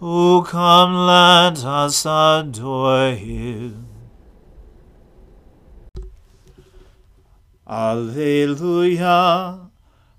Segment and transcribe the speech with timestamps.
[0.00, 3.88] O come, let us adore him.
[7.66, 9.70] Alleluia!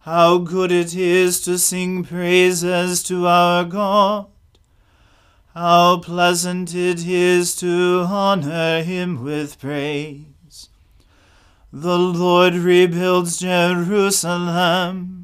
[0.00, 4.26] How good it is to sing praises to our God!
[5.54, 10.70] How pleasant it is to honor him with praise!
[11.72, 15.17] The Lord rebuilds Jerusalem.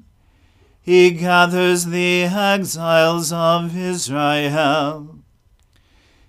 [0.87, 5.21] He gathers the exiles of Israel.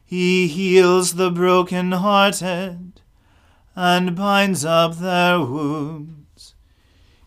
[0.06, 3.02] He heals the broken-hearted
[3.76, 6.56] and binds up their wounds.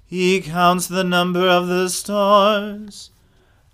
[0.07, 3.11] He counts the number of the stars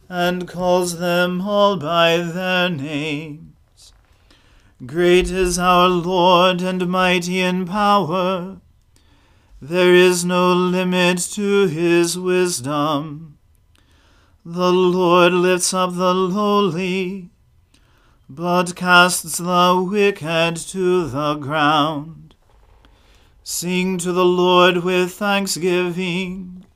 [0.09, 3.93] and calls them all by their names.
[4.85, 8.57] Great is our Lord and mighty in power.
[9.63, 13.34] There is no limit to his wisdom.
[14.47, 17.31] The Lord lifts up the lowly,
[18.28, 22.34] but casts the wicked to the ground.
[23.43, 26.66] Sing to the Lord with thanksgiving.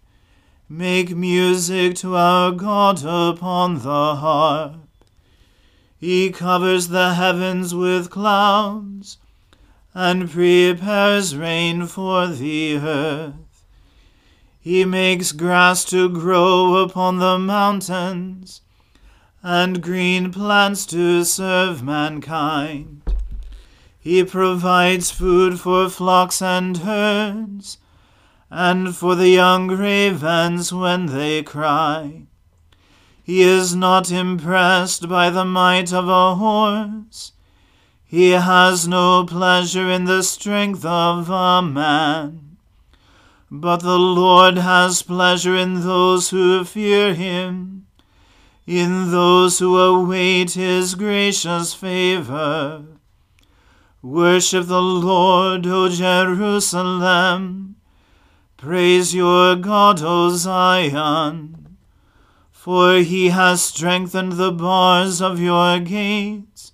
[0.67, 4.77] Make music to our God upon the harp.
[5.99, 9.19] He covers the heavens with clouds
[9.93, 13.48] and prepares rain for the earth.
[14.69, 18.61] He makes grass to grow upon the mountains,
[19.43, 23.01] and green plants to serve mankind.
[23.99, 27.79] He provides food for flocks and herds,
[28.51, 32.25] and for the young ravens when they cry.
[33.23, 37.33] He is not impressed by the might of a horse
[38.05, 42.48] he has no pleasure in the strength of a man.
[43.51, 47.87] But the Lord has pleasure in those who fear him,
[48.67, 52.85] in those who await his gracious favor.
[54.03, 57.77] Worship the Lord, O Jerusalem.
[58.59, 61.79] Praise your God, O Zion.
[62.53, 66.73] For he has strengthened the bars of your gates.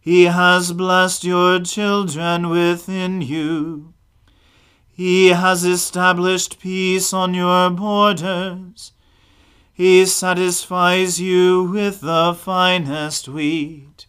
[0.00, 3.92] He has blessed your children within you.
[5.00, 8.92] He has established peace on your borders.
[9.72, 14.04] He satisfies you with the finest wheat.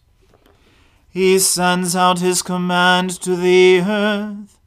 [1.08, 4.58] He sends out his command to the earth,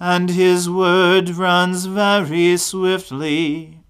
[0.00, 3.84] and his word runs very swiftly.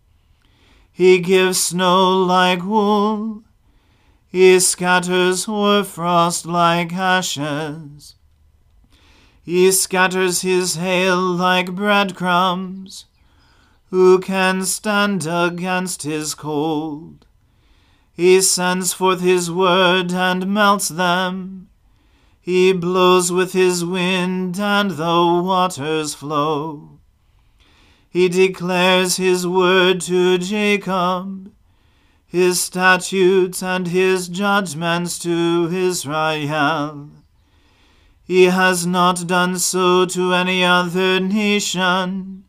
[0.92, 3.44] He gives snow like wool.
[4.28, 8.16] He scatters hoarfrost like ashes.
[9.46, 13.04] He scatters his hail like breadcrumbs.
[13.90, 17.26] Who can stand against his cold?
[18.12, 21.68] He sends forth his word and melts them.
[22.40, 26.98] He blows with his wind, and the waters flow.
[28.10, 31.52] He declares his word to Jacob,
[32.26, 37.10] his statutes and his judgments to Israel.
[38.26, 42.44] He has not done so to any other nation.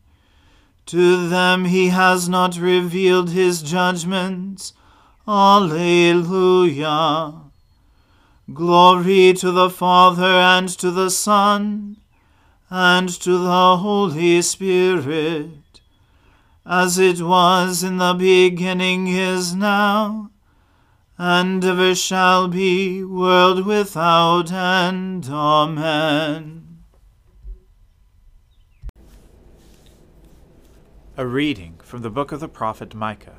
[0.86, 4.72] To them he has not revealed his judgments.
[5.26, 6.22] Alleluia.
[8.52, 11.98] Glory to the Father and to the Son
[12.70, 15.80] and to the Holy Spirit,
[16.66, 20.30] as it was in the beginning is now,
[21.18, 25.28] and ever shall be, world without end.
[25.28, 26.78] Amen.
[31.16, 33.38] A reading from the book of the prophet Micah.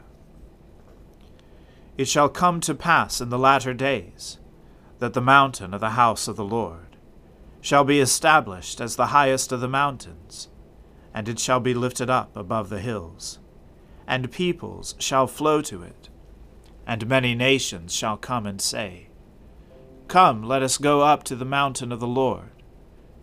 [1.98, 4.38] It shall come to pass in the latter days
[5.00, 6.98] that the mountain of the house of the Lord
[7.62, 10.50] shall be established as the highest of the mountains,
[11.14, 13.40] and it shall be lifted up above the hills,
[14.06, 16.09] and peoples shall flow to it,
[16.90, 19.08] and many nations shall come and say,
[20.08, 22.50] Come, let us go up to the mountain of the Lord,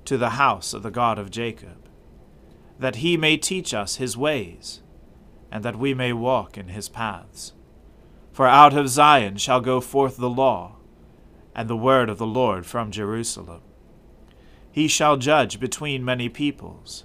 [0.04, 1.86] to the house of the God of Jacob
[2.78, 4.82] that he may teach us his ways,
[5.50, 7.52] and that we may walk in his paths.
[8.32, 10.76] For out of Zion shall go forth the law,
[11.54, 13.62] and the word of the Lord from Jerusalem.
[14.70, 17.04] He shall judge between many peoples,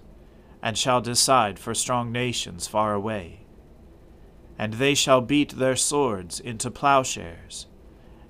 [0.61, 3.40] and shall decide for strong nations far away.
[4.57, 7.68] And they shall beat their swords into plowshares,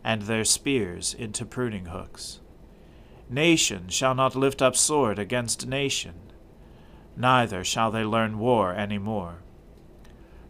[0.04, 2.40] and their spears into pruning hooks.
[3.30, 6.32] Nation shall not lift up sword against nation
[7.16, 9.44] neither shall they learn war any more.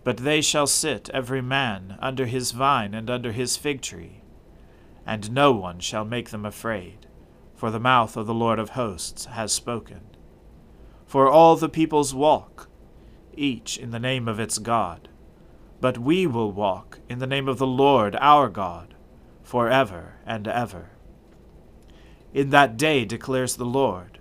[0.04, 4.22] But they shall sit every man under his vine and under his fig tree,
[5.06, 7.08] and no one shall make them afraid,
[7.56, 10.02] for the mouth of the Lord of hosts has spoken.
[11.06, 12.70] For all the peoples walk,
[13.34, 15.10] each in the name of its God,
[15.82, 18.94] but we will walk in the name of the Lord our God,
[19.44, 20.92] for ever and ever.
[22.34, 24.20] In that day declares the Lord,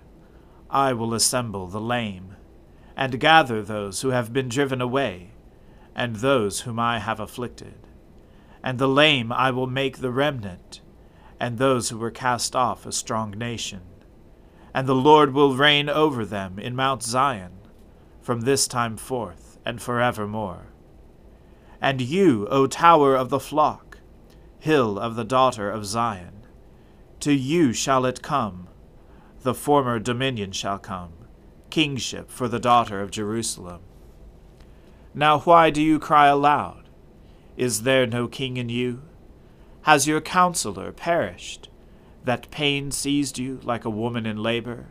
[0.69, 2.35] I will assemble the lame,
[2.97, 5.31] and gather those who have been driven away,
[5.95, 7.75] and those whom I have afflicted.
[8.63, 10.81] And the lame I will make the remnant,
[11.39, 13.81] and those who were cast off a strong nation.
[14.73, 17.51] And the Lord will reign over them in Mount Zion,
[18.19, 20.70] from this time forth and forevermore.
[21.81, 23.97] And you, O tower of the flock,
[24.59, 26.45] hill of the daughter of Zion,
[27.21, 28.67] to you shall it come
[29.43, 31.13] the former dominion shall come,
[31.69, 33.81] kingship for the daughter of Jerusalem.
[35.13, 36.89] Now why do you cry aloud?
[37.57, 39.01] Is there no king in you?
[39.83, 41.69] Has your counselor perished,
[42.23, 44.89] that pain seized you like a woman in labor?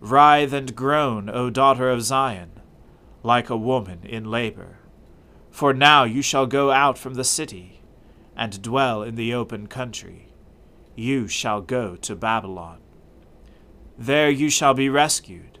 [0.00, 2.52] Writhe and groan, O daughter of Zion,
[3.24, 4.77] like a woman in labor.
[5.50, 7.80] For now you shall go out from the city,
[8.36, 10.28] and dwell in the open country.
[10.94, 12.80] You shall go to Babylon.
[13.96, 15.58] There you shall be rescued.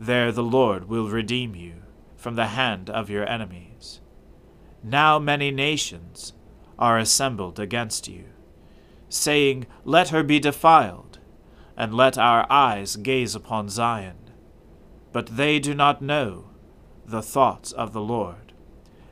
[0.00, 1.82] There the Lord will redeem you
[2.16, 4.00] from the hand of your enemies.
[4.82, 6.32] Now many nations
[6.78, 8.24] are assembled against you,
[9.08, 11.18] saying, Let her be defiled,
[11.76, 14.16] and let our eyes gaze upon Zion.
[15.12, 16.50] But they do not know
[17.04, 18.47] the thoughts of the Lord.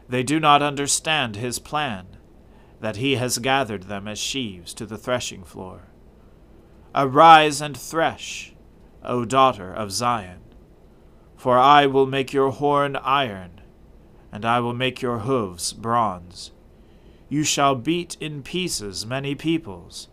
[0.08, 2.16] They do not understand his plan,
[2.80, 5.88] that he has gathered them as sheaves to the threshing floor.
[6.94, 8.54] Arise and thresh,
[9.04, 10.40] O daughter of Zion.
[11.36, 13.60] For I will make your horn iron,
[14.32, 16.52] and I will make your hoofs bronze.
[17.28, 20.08] You shall beat in pieces many peoples,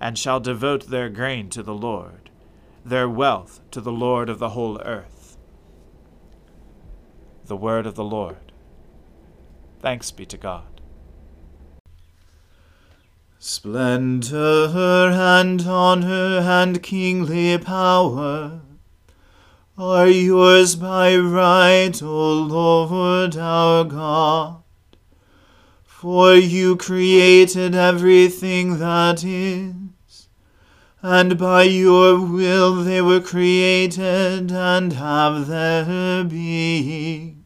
[0.00, 2.30] and shall devote their grain to the Lord,
[2.84, 5.36] their wealth to the Lord of the whole earth.
[7.46, 8.47] The word of the Lord.
[9.80, 10.78] Thanks be to God.
[13.38, 18.60] Splendor and honor and kingly power
[19.78, 24.62] are yours by right, O Lord our God.
[25.84, 30.28] For you created everything that is,
[31.00, 37.37] and by your will they were created and have their being.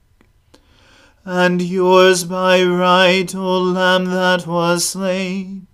[1.24, 5.68] And yours by right, O Lamb that was slain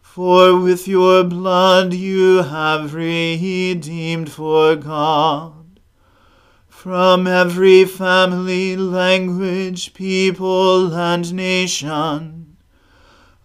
[0.00, 5.80] for with your blood you have redeemed for God
[6.68, 12.40] from every family, language, people, and nation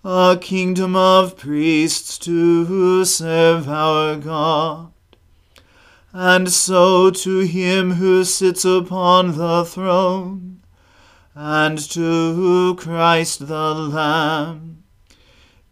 [0.04, 4.92] a kingdom of priests to serve our God.
[6.14, 10.62] And so to him who sits upon the throne,
[11.36, 14.84] and to Christ the Lamb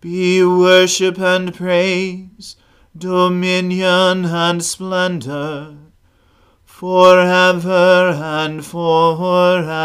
[0.01, 2.57] be worship and praise,
[2.97, 5.77] dominion and splendor,
[6.65, 9.83] forever and forevermore.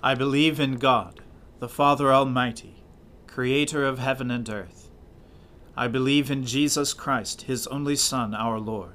[0.00, 1.20] I believe in God,
[1.58, 2.84] the Father Almighty,
[3.26, 4.90] creator of heaven and earth.
[5.76, 8.94] I believe in Jesus Christ, his only Son, our Lord.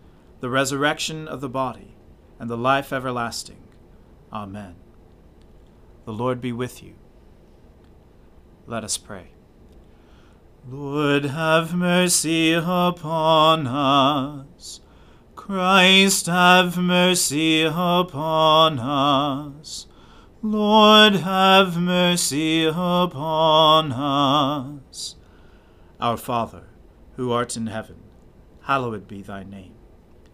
[0.41, 1.95] the resurrection of the body,
[2.39, 3.61] and the life everlasting.
[4.33, 4.75] Amen.
[6.05, 6.95] The Lord be with you.
[8.65, 9.27] Let us pray.
[10.67, 14.81] Lord, have mercy upon us.
[15.35, 19.85] Christ, have mercy upon us.
[20.41, 25.15] Lord, have mercy upon us.
[25.99, 26.63] Our Father,
[27.15, 27.97] who art in heaven,
[28.61, 29.75] hallowed be thy name.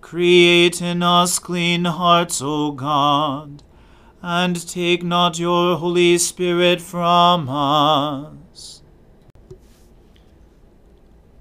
[0.00, 3.62] Create in us clean hearts, O God
[4.22, 8.82] and take not your Holy Spirit from us.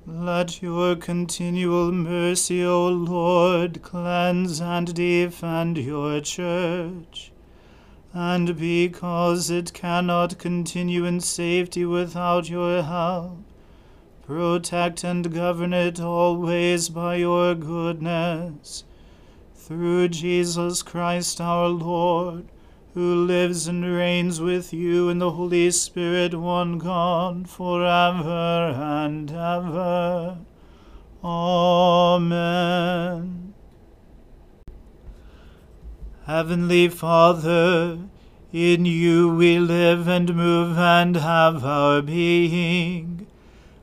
[0.05, 7.31] Let your continual mercy, O Lord, cleanse and defend your church.
[8.13, 13.39] And because it cannot continue in safety without your help,
[14.27, 18.83] protect and govern it always by your goodness.
[19.55, 22.49] Through Jesus Christ our Lord
[22.93, 29.31] who lives and reigns with you in the Holy Spirit, one God, for ever and
[29.31, 30.39] ever.
[31.23, 32.33] Amen.
[36.25, 37.99] Heavenly Father,
[38.51, 43.16] in you we live and move and have our being.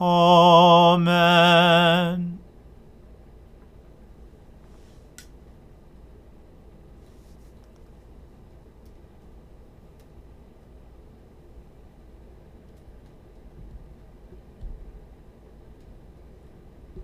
[0.00, 1.64] Amen.